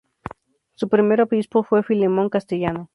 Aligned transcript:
Su 0.73 0.89
primer 0.89 1.21
obispo 1.21 1.61
fue 1.61 1.83
Filemón 1.83 2.29
Castellano. 2.29 2.89